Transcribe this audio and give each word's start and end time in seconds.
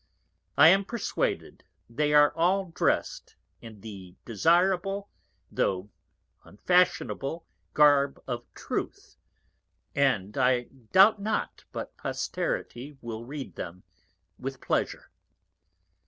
I 0.57 0.69
am 0.69 0.83
perswaded, 0.83 1.61
they 1.87 2.11
are 2.11 2.33
all 2.35 2.71
dress'd 2.71 3.35
in 3.61 3.81
the 3.81 4.15
desirable, 4.25 5.09
though 5.51 5.91
unfashionable 6.43 7.45
Garb 7.75 8.19
of 8.25 8.51
Truth, 8.55 9.17
and 9.93 10.35
I 10.39 10.63
doubt 10.91 11.21
not 11.21 11.65
but 11.71 11.95
Posterity 11.97 12.97
will 13.03 13.25
read 13.25 13.55
them 13.57 13.83
with 14.39 14.59
Pleasure. 14.59 15.11